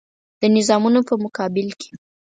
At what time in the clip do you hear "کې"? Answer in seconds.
1.79-1.91